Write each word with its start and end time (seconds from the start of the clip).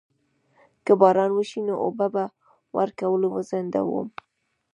که 0.85 0.93
باران 1.01 1.31
وشي 1.33 1.59
نو 1.67 1.73
اوبه 1.85 2.07
ورکول 2.77 3.21
وځنډوم؟ 3.27 4.07